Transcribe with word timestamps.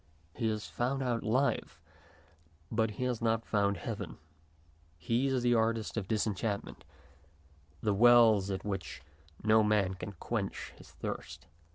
He 0.33 0.49
has 0.49 0.65
found 0.65 1.03
out 1.03 1.21
life, 1.21 1.79
but 2.71 2.89
he 2.89 3.03
has 3.03 3.21
not 3.21 3.45
found 3.45 3.77
heaven. 3.77 4.17
He 4.97 5.27
is 5.27 5.43
the 5.43 5.53
artist 5.53 5.95
of 5.95 6.07
disenchantment, 6.07 6.83
the 7.83 7.93
Wells 7.93 8.49
at 8.49 8.65
which 8.65 9.03
no 9.43 9.61
man 9.61 9.93
can 9.93 10.13
quench 10.13 10.73
his 10.75 10.89
thirst. 10.89 11.45